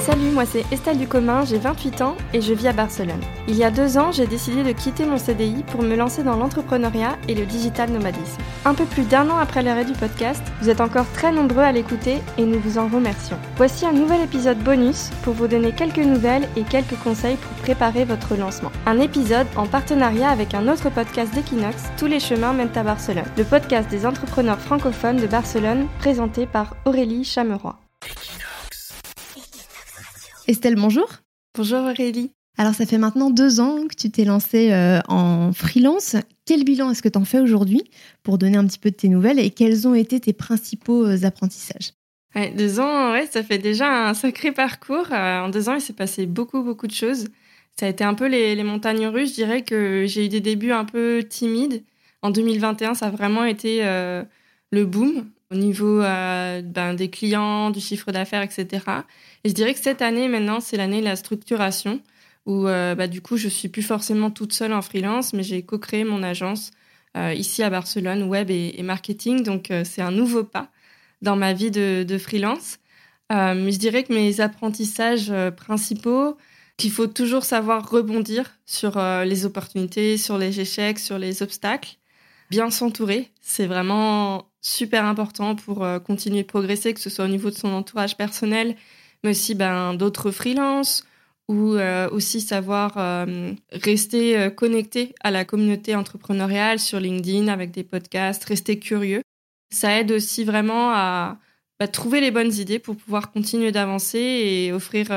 [0.00, 3.20] Salut, moi c'est Estelle Ducommun, j'ai 28 ans et je vis à Barcelone.
[3.48, 6.36] Il y a deux ans, j'ai décidé de quitter mon CDI pour me lancer dans
[6.36, 8.40] l'entrepreneuriat et le digital nomadisme.
[8.64, 11.72] Un peu plus d'un an après l'arrêt du podcast, vous êtes encore très nombreux à
[11.72, 13.36] l'écouter et nous vous en remercions.
[13.56, 18.06] Voici un nouvel épisode bonus pour vous donner quelques nouvelles et quelques conseils pour préparer
[18.06, 18.72] votre lancement.
[18.86, 23.24] Un épisode en partenariat avec un autre podcast d'Equinox, Tous les chemins mènent à Barcelone,
[23.36, 27.79] le podcast des entrepreneurs francophones de Barcelone présenté par Aurélie Chameroy.
[30.50, 31.08] Estelle, bonjour.
[31.54, 32.32] Bonjour Aurélie.
[32.58, 36.16] Alors ça fait maintenant deux ans que tu t'es lancée euh, en freelance.
[36.44, 37.84] Quel bilan est-ce que tu en fais aujourd'hui
[38.24, 41.22] pour donner un petit peu de tes nouvelles et quels ont été tes principaux euh,
[41.22, 41.92] apprentissages?
[42.56, 45.12] Deux ans, ouais, ça fait déjà un sacré parcours.
[45.12, 47.28] Euh, en deux ans, il s'est passé beaucoup, beaucoup de choses.
[47.78, 49.30] Ça a été un peu les, les montagnes russes.
[49.30, 51.84] Je dirais que j'ai eu des débuts un peu timides.
[52.22, 57.80] En 2021, ça a vraiment été le boom au niveau euh, ben, des clients, du
[57.80, 58.84] chiffre d'affaires, etc.
[59.44, 62.00] Et je dirais que cette année, maintenant, c'est l'année de la structuration,
[62.46, 65.62] où euh, bah, du coup, je suis plus forcément toute seule en freelance, mais j'ai
[65.62, 66.70] co-créé mon agence
[67.16, 69.42] euh, ici à Barcelone, web et, marketing.
[69.42, 70.70] Donc, c'est un nouveau pas
[71.22, 72.78] dans ma vie de, de freelance.
[73.30, 76.36] mais je dirais que mes apprentissages principaux,
[76.76, 81.96] qu'il faut toujours savoir rebondir sur les opportunités, sur les échecs, sur les obstacles
[82.50, 83.30] bien s'entourer.
[83.40, 87.54] C'est vraiment super important pour euh, continuer de progresser, que ce soit au niveau de
[87.54, 88.76] son entourage personnel,
[89.22, 91.04] mais aussi ben, d'autres freelances
[91.48, 97.82] ou euh, aussi savoir euh, rester connecté à la communauté entrepreneuriale sur LinkedIn avec des
[97.82, 99.22] podcasts, rester curieux.
[99.72, 101.38] Ça aide aussi vraiment à
[101.80, 105.08] bah, trouver les bonnes idées pour pouvoir continuer d'avancer et offrir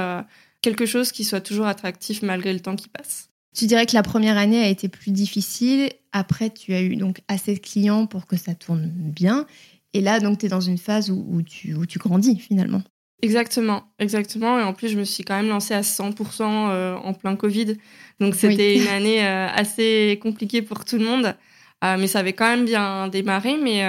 [0.61, 3.32] quelque chose qui soit toujours attractif malgré le temps qui passe.
[3.53, 5.89] Tu dirais que la première année a été plus difficile.
[6.11, 9.45] Après, tu as eu donc assez de clients pour que ça tourne bien.
[9.93, 12.81] Et là, donc, tu es dans une phase où, tu, où tu grandis finalement.
[13.21, 14.59] Exactement, exactement.
[14.59, 17.77] Et en plus, je me suis quand même lancée à 100% euh, en plein Covid.
[18.19, 21.35] Donc, c'était une année euh, assez compliquée pour tout le monde.
[21.85, 23.57] Euh, mais ça avait quand même bien démarré.
[23.57, 23.83] Mais,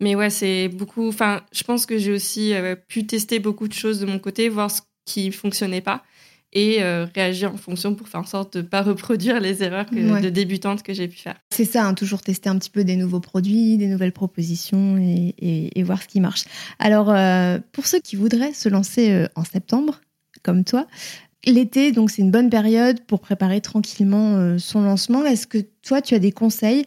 [0.00, 1.08] mais ouais, c'est beaucoup.
[1.08, 2.54] Enfin, je pense que j'ai aussi
[2.88, 6.02] pu tester beaucoup de choses de mon côté, voir ce qui fonctionnait pas
[6.56, 9.84] et euh, réagir en fonction pour faire en sorte de ne pas reproduire les erreurs
[9.92, 11.36] de débutante que j'ai pu faire.
[11.50, 15.82] C'est ça, hein, toujours tester un petit peu des nouveaux produits, des nouvelles propositions et,
[15.82, 16.44] voir ce qui marche.
[16.78, 20.00] Alors, euh, pour ceux qui voudraient se lancer euh, en septembre,
[20.42, 20.86] comme toi,
[21.44, 25.24] l'été, donc c'est une bonne période pour préparer tranquillement son lancement.
[25.26, 26.86] Est-ce que toi, tu as des conseils?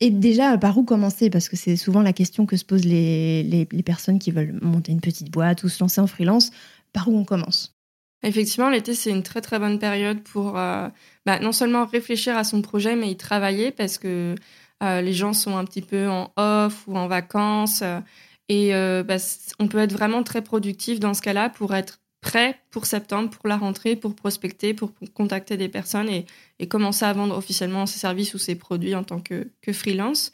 [0.00, 1.28] Et déjà, par où commencer?
[1.28, 4.92] Parce que c'est souvent la question que se posent les, les, personnes qui veulent monter
[4.92, 6.52] une petite boîte ou se lancer en freelance.
[6.92, 7.74] Par où on commence?
[8.22, 10.88] Effectivement, l'été, c'est une très très bonne période pour euh,
[11.26, 14.36] bah, non seulement réfléchir à son projet, mais y travailler parce que
[14.82, 17.82] euh, les gens sont un petit peu en off ou en vacances.
[17.82, 18.00] Euh,
[18.48, 18.72] et
[19.04, 19.16] bah,
[19.60, 23.48] on peut être vraiment très productif dans ce cas-là pour être prêt pour septembre, pour
[23.48, 28.34] la rentrée, pour prospecter, pour contacter des personnes et, commencer à vendre officiellement ses services
[28.34, 30.32] ou ses produits en tant que, freelance.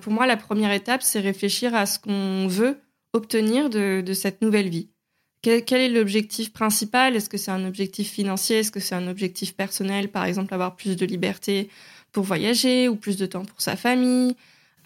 [0.00, 2.80] pour moi, la première étape, c'est réfléchir à ce qu'on veut
[3.12, 4.88] obtenir de cette nouvelle vie.
[5.42, 7.14] Quel, est l'objectif principal?
[7.14, 8.58] Est-ce que c'est un objectif financier?
[8.58, 10.08] Est-ce que c'est un objectif personnel?
[10.08, 11.70] Par exemple, avoir plus de liberté
[12.12, 14.34] pour voyager ou plus de temps pour sa famille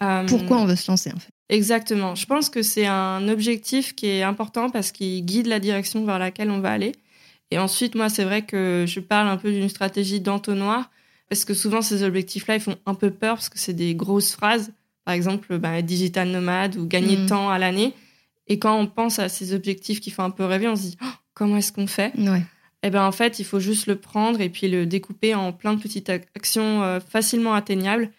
[0.03, 1.29] euh, Pourquoi on veut se lancer en fait?
[1.49, 2.15] Exactement.
[2.15, 6.19] Je pense que c'est un objectif qui est important parce qu'il guide la direction vers
[6.19, 6.93] laquelle on va aller.
[7.51, 10.89] Et ensuite, moi, c'est vrai que je parle un peu d'une stratégie d'entonnoir
[11.29, 14.31] parce que souvent, ces objectifs-là, ils font un peu peur parce que c'est des grosses
[14.31, 14.71] phrases.
[15.05, 17.27] Par exemple, bah, digital nomade ou gagner de mmh.
[17.27, 17.93] temps à l'année.
[18.47, 20.97] Et quand on pense à ces objectifs qui font un peu rêver, on se dit
[21.01, 22.13] oh, comment est-ce qu'on fait?
[22.17, 22.43] Ouais.
[22.83, 25.73] Eh ben en fait, il faut juste le prendre et puis le découper en plein
[25.73, 28.11] de petites actions euh, facilement atteignables.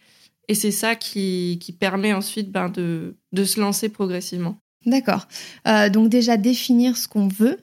[0.49, 4.59] Et c'est ça qui, qui, permet ensuite ben, de, de, se lancer progressivement.
[4.85, 5.27] D'accord.
[5.67, 7.59] Euh, donc déjà définir ce qu'on veut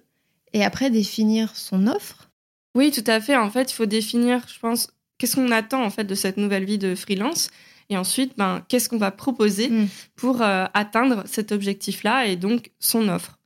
[0.54, 2.30] et après définir son offre.
[2.74, 3.36] Oui, tout à fait.
[3.36, 6.66] En fait, il faut définir, je pense, qu'est-ce qu'on attend en fait de cette nouvelle
[6.66, 7.50] vie de freelance.
[7.92, 9.88] Et ensuite, ben, qu'est-ce qu'on va proposer mm.
[10.16, 13.38] pour euh, atteindre cet objectif-là et donc son offre?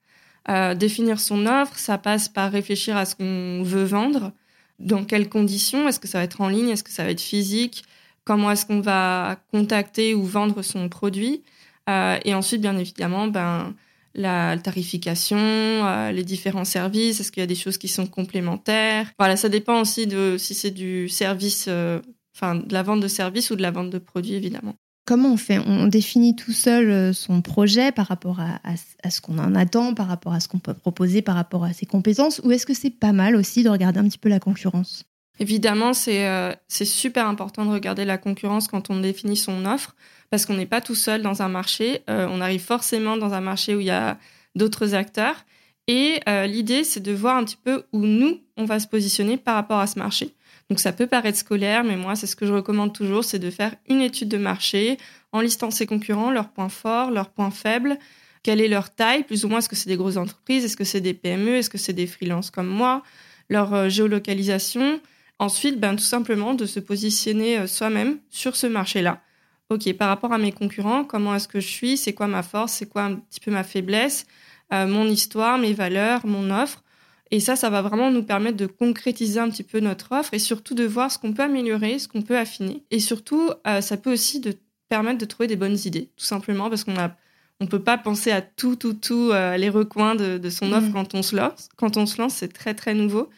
[0.50, 4.31] Euh, définir son offre, ça passe par réfléchir à ce qu'on veut vendre,
[4.78, 7.22] dans quelles conditions, est-ce que ça va être en ligne, est-ce que ça va être
[7.22, 7.84] physique,
[8.23, 11.41] comment est-ce qu'on va contacter ou vendre son produit?
[11.90, 13.73] Euh, et ensuite, bien évidemment, ben,
[14.14, 19.11] la tarification, les différents services, est-ce qu'il y a des choses qui sont complémentaires?
[19.17, 21.67] Voilà, ça dépend aussi de si c'est du service
[22.35, 24.76] enfin de la vente de services ou de la vente de produits évidemment.
[25.05, 25.59] Comment on fait?
[25.59, 30.08] On définit tout seul euh, son projet par rapport à, ce qu'on en attend, par
[30.08, 32.90] rapport à ce qu'on peut proposer, par rapport à ses compétences, ou est-ce que c'est
[32.90, 35.05] pas mal aussi de regarder un petit peu la concurrence?
[35.40, 39.96] Évidemment, c'est euh, c'est super important de regarder la concurrence quand on définit son offre,
[40.32, 42.02] parce qu'on n'est pas tout seul dans un marché.
[42.09, 44.17] Euh, on arrive forcément dans un marché où il y a
[44.55, 45.46] d'autres acteurs.
[45.87, 49.53] Et l'idée, c'est de voir un petit peu où nous, on va se positionner par
[49.53, 50.34] rapport à ce marché.
[50.70, 53.52] Donc ça peut paraître scolaire, mais moi, c'est ce que je recommande toujours, c'est de
[53.52, 54.97] faire une étude de marché
[55.32, 58.00] en listant ses concurrents, leurs points forts, leurs points faibles,
[58.41, 60.84] quelle est leur taille, plus ou moins, est-ce que c'est des grosses entreprises, est-ce que
[60.84, 63.03] c'est des PME, est-ce que c'est des freelances comme moi,
[63.50, 65.00] leur euh, géolocalisation.
[65.38, 69.22] Ensuite, ben, tout simplement de se positionner euh, soi-même sur ce marché-là.
[69.70, 72.73] OK, par rapport à mes concurrents, comment est-ce que je suis, c'est quoi ma force,
[72.73, 74.26] c'est quoi un petit peu ma faiblesse,
[74.73, 76.84] euh, mon histoire, mes valeurs, mon offre?
[77.31, 80.39] Et ça, ça va vraiment nous permettre de concrétiser un petit peu notre offre et
[80.39, 82.83] surtout de voir ce qu'on peut améliorer, ce qu'on peut affiner.
[82.91, 84.55] Et surtout, euh, ça peut aussi de
[84.89, 87.16] permettre de trouver des bonnes idées, tout simplement parce qu'on a
[87.61, 90.91] on peut pas penser à tout, tout, tout euh, les recoins de, son offre mm.
[90.91, 91.69] quand on se lance.
[91.77, 93.29] Quand on se lance, c'est très, très nouveau.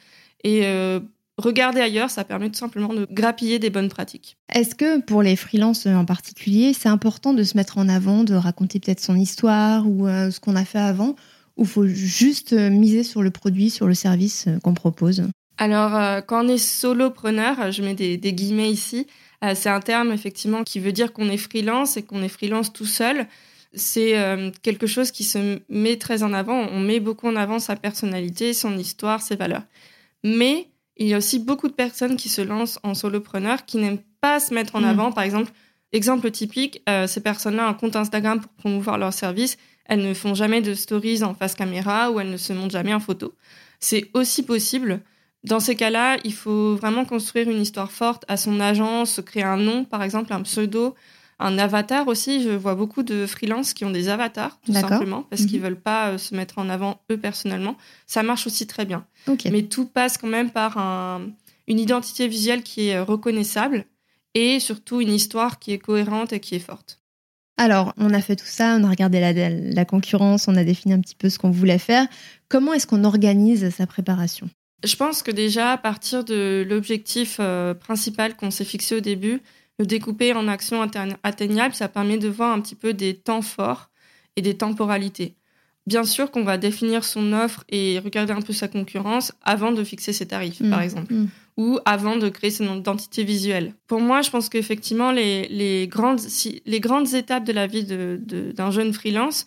[0.43, 0.99] Et euh,
[1.37, 4.35] regarder ailleurs, ça permet tout simplement de grappiller des bonnes pratiques.
[4.51, 8.33] Est-ce que pour les freelances en particulier, c'est important de se mettre en avant, de
[8.33, 11.15] raconter peut-être son histoire ou ce qu'on a fait avant?
[11.57, 15.23] Ou faut juste euh, miser sur le produit, sur le service euh, qu'on propose?
[15.57, 19.07] Alors, euh, quand on est solopreneur, je mets des, guillemets ici,
[19.53, 22.85] c'est un terme effectivement qui veut dire qu'on est freelance et qu'on est freelance tout
[22.85, 23.27] seul.
[23.73, 24.15] C'est
[24.63, 26.67] quelque chose qui se met très en avant.
[26.71, 29.61] On met beaucoup en avant sa personnalité, son histoire, ses valeurs.
[30.23, 34.01] Mais il y a aussi beaucoup de personnes qui se lancent en solopreneur qui n'aiment
[34.21, 34.85] pas se mettre en mmh.
[34.85, 35.11] avant.
[35.11, 35.51] Par exemple,
[35.91, 40.35] exemple typique, ces personnes-là ont un compte Instagram pour promouvoir leur service elles ne font
[40.35, 43.33] jamais de stories en face caméra ou elles ne se montrent jamais en photo.
[43.79, 45.01] C'est aussi possible.
[45.43, 49.57] Dans ces cas-là, il faut vraiment construire une histoire forte à son agence, créer un
[49.57, 50.95] nom, par exemple, un pseudo,
[51.39, 52.41] un avatar aussi.
[52.43, 55.65] Je vois beaucoup de freelances qui ont des avatars, tout simplement, parce qu'ils qu'ils mhm.
[55.65, 57.77] veulent pas euh, se mettre en avant eux personnellement.
[58.07, 59.05] Ça marche aussi très bien.
[59.45, 60.77] Mais tout passe quand même par
[61.67, 63.85] une identité visuelle qui est reconnaissable
[64.33, 66.99] et surtout une histoire qui est cohérente et qui est forte.
[67.57, 71.01] Alors, on a fait tout ça, on a regardé la, concurrence, on a défini un
[71.01, 72.07] petit peu ce qu'on voulait faire.
[72.49, 74.47] Comment est-ce qu'on organise sa préparation?
[74.83, 79.41] Je pense que déjà, à partir de l'objectif euh, principal qu'on s'est fixé au début,
[79.79, 80.87] le découper en actions
[81.23, 83.89] atteignables, ça permet de voir un petit peu des temps forts
[84.35, 85.35] et des temporalités.
[85.87, 89.83] Bien sûr qu'on va définir son offre et regarder un peu sa concurrence avant de
[89.83, 90.83] fixer ses tarifs, par mmh.
[90.83, 91.13] exemple.
[91.13, 91.27] Mmh
[91.57, 93.73] ou avant de créer son identité visuelle.
[93.87, 96.21] Pour moi, je pense qu'effectivement, les, les, grandes,
[96.65, 99.45] les grandes étapes de la vie d'un jeune freelance,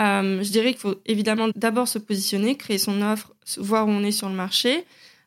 [0.00, 4.02] euh, je dirais qu'il faut évidemment d'abord se positionner, créer son offre, voir où on
[4.02, 4.84] est sur le marché,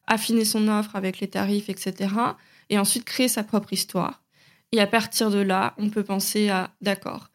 [0.07, 2.13] affiner son offre avec les tarifs, etc.
[2.69, 4.23] Et ensuite créer sa propre histoire.
[4.71, 7.29] Et à partir de là, on peut penser à, d'accord,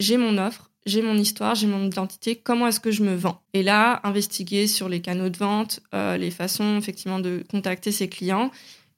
[0.00, 3.40] j'ai mon offre, j'ai mon histoire, j'ai mon identité, comment est-ce que je me vends?
[3.54, 8.08] Et là, investiguer sur les canaux de vente, euh, les façons effectivement de contacter ses
[8.08, 8.50] clients.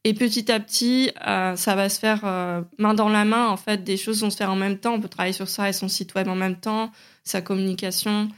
[0.04, 3.48] Et petit à petit, euh, ça va se faire euh, main dans la main.
[3.48, 4.94] En fait, des choses vont se faire en même temps.
[4.94, 6.90] On peut travailler sur ça et son site web en même temps,
[7.22, 8.28] sa communication.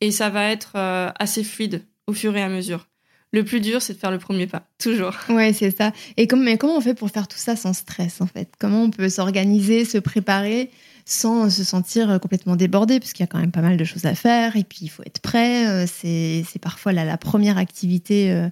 [0.00, 0.76] Et ça va être
[1.18, 2.86] assez fluide au fur et à mesure.
[3.32, 5.14] Le plus dur, c'est de faire le premier pas, toujours.
[5.28, 5.92] Ouais, c'est ça.
[6.16, 8.48] Et mais comment on fait pour faire tout ça sans stress, en fait?
[8.58, 10.70] Comment on peut s'organiser, se préparer?
[11.08, 14.04] Sans se sentir complètement débordé, parce qu'il y a quand même pas mal de choses
[14.04, 15.66] à faire, et puis il faut être prêt.
[15.66, 18.48] Euh, c'est parfois la, première activité euh,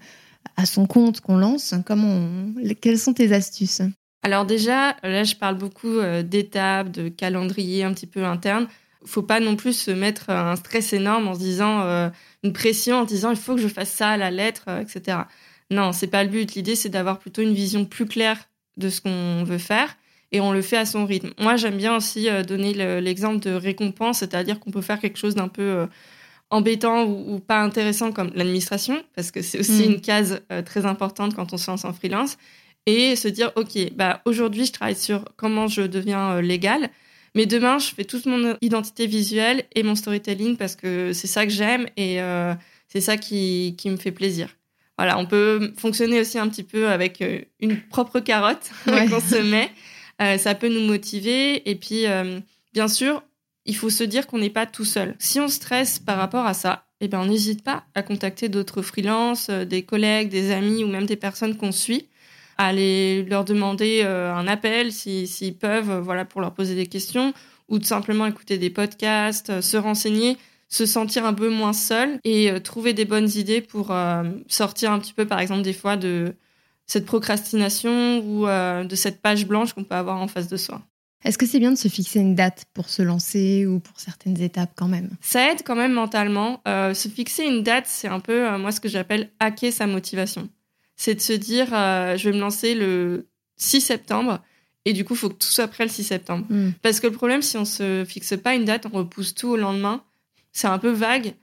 [0.56, 1.74] à son compte qu'on lance.
[1.84, 2.28] Comment
[2.80, 3.82] Quelles sont tes astuces?
[4.22, 8.68] Alors déjà, là, je parle beaucoup euh, d'étapes, de calendrier un petit peu interne.
[9.04, 12.10] Faut pas non plus se mettre un stress énorme en se disant
[12.42, 15.18] une pression en disant il faut que je fasse ça à la lettre, etc.
[15.70, 16.54] Non, c'est pas le but.
[16.54, 19.96] L'idée, c'est d'avoir plutôt une vision plus claire de ce qu'on veut faire
[20.32, 21.30] et on le fait à son rythme.
[21.38, 25.34] Moi, j'aime bien aussi euh, donner l'exemple de récompense, c'est-à-dire qu'on peut faire quelque chose
[25.34, 25.86] d'un peu euh,
[26.50, 29.92] embêtant ou, pas intéressant comme l'administration, parce que c'est aussi mm.
[29.92, 32.36] une case euh, très importante quand on se lance en freelance,
[32.86, 36.90] et se dire, OK, bah, aujourd'hui, je travaille sur comment je deviens légal,
[37.34, 41.44] mais demain, je fais toute mon identité visuelle et mon storytelling parce que c'est ça
[41.44, 42.18] que j'aime et
[42.88, 44.48] c'est ça qui, qui me fait plaisir
[44.96, 47.22] voilà, on peut fonctionner aussi un petit peu avec
[47.60, 49.70] une propre carotte qu'on se met.
[50.20, 51.68] Euh, ça peut nous motiver.
[51.68, 52.40] Et puis, euh,
[52.72, 53.22] bien sûr,
[53.64, 55.14] il faut se dire qu'on n'est pas tout seul.
[55.18, 58.82] Si on stresse par rapport à ça, eh ben, on n'hésite pas à contacter d'autres
[58.82, 62.08] freelances, euh, des collègues, des amis ou même des personnes qu'on suit,
[62.58, 67.34] à aller leur demander un appel s'ils peuvent, voilà, pour leur poser des questions,
[67.68, 70.38] ou tout simplement écouter des podcasts, se renseigner,
[70.70, 73.94] se sentir un peu moins seul et trouver des bonnes idées pour
[74.48, 76.34] sortir un petit peu, par exemple, des fois de
[76.86, 80.82] cette procrastination ou euh, de cette page blanche qu'on peut avoir en face de soi.
[81.24, 84.40] Est-ce que c'est bien de se fixer une date pour se lancer ou pour certaines
[84.40, 85.10] étapes quand même?
[85.20, 86.60] Ça aide quand même mentalement.
[86.68, 89.86] Euh, se fixer une date, c'est un peu, euh, moi, ce que j'appelle hacker sa
[89.86, 90.48] motivation.
[90.94, 93.28] C'est de se dire, je vais me lancer le
[93.58, 94.40] 6 septembre
[94.86, 96.46] et du coup, il faut que tout soit prêt le 6 septembre.
[96.48, 96.70] Hmm.
[96.80, 99.56] Parce que le problème, si on se fixe pas une date, on repousse tout au
[99.56, 100.02] lendemain,
[100.52, 101.34] c'est un peu vague.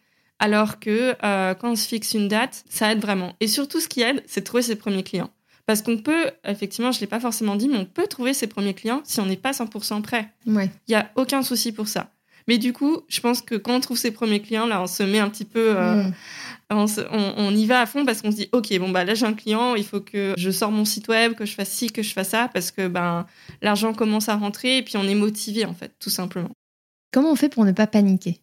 [0.43, 3.33] Alors que euh, quand on se fixe une date, ça aide vraiment.
[3.39, 5.29] Et surtout, ce qui aide, c'est de trouver ses premiers clients.
[5.65, 8.47] Parce qu'on peut, effectivement, je ne l'ai pas forcément dit, mais on peut trouver ses
[8.47, 10.27] premiers clients si on n'est pas 100% prêt.
[10.45, 10.69] Ouais.
[10.87, 12.11] Il n'y a aucun souci pour ça.
[12.49, 15.01] Mais du coup, je pense que quand on trouve ses premiers clients, là, on se
[15.03, 15.77] met un petit peu...
[15.77, 16.13] Euh, Mm.
[16.71, 19.05] on, se- on- on y va à fond parce qu'on se dit, OK, bon, bah
[19.05, 21.69] là, j'ai un client, il faut que je sors mon site web, que je fasse
[21.69, 23.25] ci, que je fasse ça, parce que ben
[23.61, 26.49] l'argent commence à rentrer et puis on est motivé, en fait, tout simplement.
[27.13, 28.41] Comment on fait pour ne pas paniquer?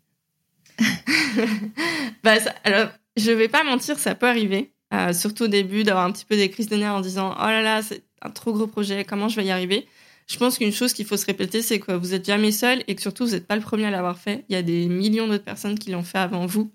[2.22, 4.72] Bah, ça- alors, je vais pas mentir, ça peut arriver.
[4.92, 7.44] Euh, surtout au début, d'avoir un petit peu des crises de nerfs en disant Oh
[7.46, 9.86] là là, c'est un trop gros projet, comment je vais y arriver?
[10.26, 12.94] Je pense qu'une chose qu'il faut se répéter, c'est que vous êtes jamais seul et
[12.94, 14.44] que surtout, vous n'êtes pas le premier à l'avoir fait.
[14.48, 16.70] Il y a des millions d'autres personnes qui l'ont fait avant vous.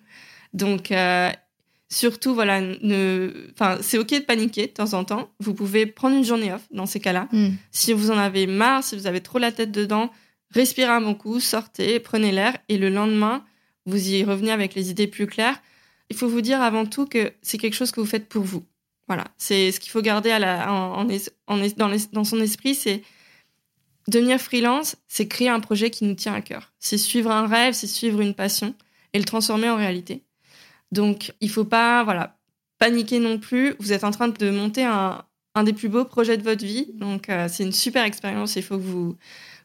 [0.54, 1.30] Donc, euh,
[1.90, 3.32] surtout, voilà, ne...
[3.54, 5.30] enfin, c'est OK de paniquer de temps en temps.
[5.40, 7.28] Vous pouvez prendre une journée off dans ces cas-là.
[7.32, 7.50] Mm.
[7.72, 10.12] Si vous en avez marre, si vous avez trop la tête dedans,
[10.52, 13.44] respirez un bon coup, sortez, prenez l'air et le lendemain,
[13.86, 15.62] vous y revenez avec les idées plus claires.
[16.10, 18.64] Il faut vous dire avant tout que c'est quelque chose que vous faites pour vous.
[19.08, 23.04] Voilà, c'est ce qu'il faut garder à dans, son esprit, c'est
[24.08, 26.74] devenir freelance, c'est créer un projet qui nous tient à cœur.
[26.80, 28.74] C'est suivre un rêve, c'est suivre une passion
[29.14, 30.24] et le transformer en réalité.
[30.92, 32.38] Donc, il faut pas, voilà,
[32.80, 33.76] paniquer non plus.
[33.80, 35.24] Vous êtes en train de monter un,
[35.56, 36.92] un des plus beaux projets de votre vie.
[36.94, 38.56] Donc, euh, c'est une super expérience.
[38.56, 39.18] Il faut que vous,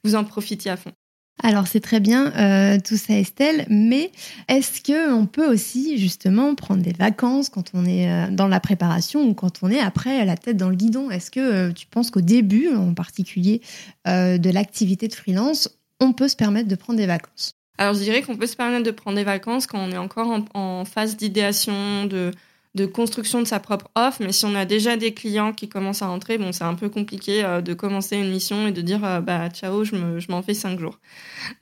[0.05, 0.93] vous en profitiez à fond.
[1.43, 4.13] Alors c'est très bien euh, tout ça Estelle, mais
[4.49, 8.61] est-ce que on peut aussi justement prendre des vacances quand on est euh, dans la
[8.61, 11.11] préparation ou quand on est après la tête dans le guidon?
[11.11, 13.63] Est-ce que euh, tu penses qu'au début en particulier
[14.07, 15.69] de l'activité de freelance,
[16.01, 17.53] on peut se permettre de prendre des vacances?
[17.79, 20.29] Alors, je dirais qu'on peut se permettre de prendre des vacances quand on est encore
[20.29, 22.33] en, en phase d'idéation, de,
[22.75, 24.19] de construction de sa propre offre.
[24.21, 26.89] Mais si on a déjà des clients qui commencent à rentrer, bon, c'est un peu
[26.89, 30.31] compliqué euh, de commencer une mission et de dire, euh, bah, ciao, je me- je
[30.31, 30.99] m'en fais cinq jours.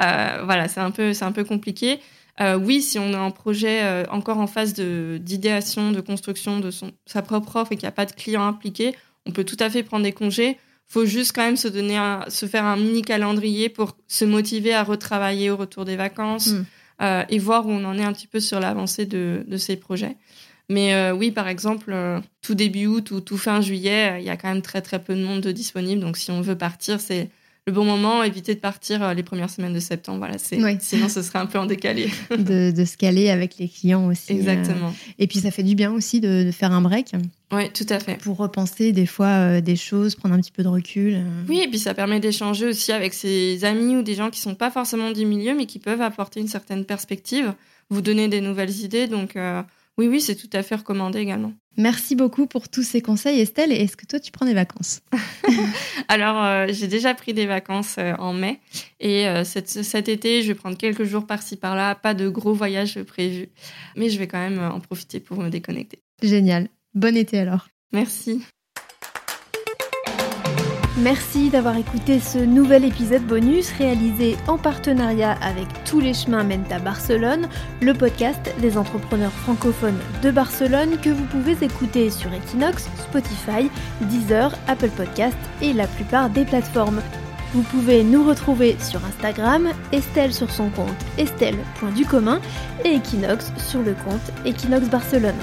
[0.03, 1.99] Euh, voilà, c'est un peu, c'est un peu compliqué.
[2.61, 6.93] Oui, si on est en projet encore en phase de- d'idéation, de, construction de son,
[7.05, 8.95] sa propre offre et qu'il n'y a pas de clients impliqués,
[9.27, 10.57] on peut tout à fait prendre des congés.
[10.87, 14.73] Faut juste quand même se donner, un- se faire un mini calendrier pour se motiver
[14.73, 16.65] à retravailler au retour des vacances Mm.
[17.03, 19.75] euh, et voir où on en est un petit peu sur l'avancée de, de ces
[19.77, 20.17] projets.
[20.71, 24.25] Mais euh, oui, par exemple, euh, tout début août ou tout fin juillet, euh, il
[24.27, 26.01] y a quand même très très peu de monde de disponible.
[26.03, 27.31] Donc si on veut partir, c'est
[27.67, 28.23] le bon moment.
[28.23, 30.19] Éviter de partir les premières semaines de septembre.
[30.19, 30.77] Voilà, c'est Oui.
[30.81, 32.11] sinon ce serait un peu en décalé.
[32.31, 34.33] de, de se caler avec les clients aussi.
[34.33, 34.95] Exactement.
[35.19, 37.13] Et puis ça fait du bien aussi de, de faire un break
[37.51, 38.17] Oui, tout à fait.
[38.19, 41.23] pour repenser des fois des choses, prendre un petit peu de recul.
[41.49, 44.55] Oui, et puis ça permet d'échanger aussi avec ses amis ou des gens qui sont
[44.55, 47.55] pas forcément du milieu, mais qui peuvent apporter une certaine perspective,
[47.89, 49.07] vous donner des nouvelles idées.
[49.07, 49.35] Donc
[49.99, 51.53] oui, oui, c'est tout à fait recommandé également.
[51.77, 53.73] Merci beaucoup pour tous ces conseils Estelle.
[53.73, 55.01] Et Est-ce que toi tu prends des vacances
[56.09, 58.61] Alors, euh, j'ai déjà pris des vacances euh, en mai
[59.01, 61.97] et euh, cet, cet été, je vais prendre quelques jours par-ci par-là.
[61.97, 63.49] Pas de gros voyages prévus,
[63.97, 66.01] mais je vais quand même en profiter pour me déconnecter.
[66.23, 66.69] Génial.
[66.95, 67.69] Bon été alors.
[67.93, 68.43] Merci.
[71.03, 76.73] Merci d'avoir écouté ce nouvel épisode bonus réalisé en partenariat avec Tous les chemins mènent
[76.73, 77.49] à Barcelone,
[77.81, 84.53] le podcast des entrepreneurs francophones de Barcelone que vous pouvez écouter sur Equinox, Spotify, Deezer,
[84.67, 87.01] Apple Podcast et la plupart des plateformes.
[87.55, 92.41] Vous pouvez nous retrouver sur Instagram, Estelle sur son compte estelle.ducommun
[92.85, 95.39] et Equinox sur le compte Equinox Barcelone.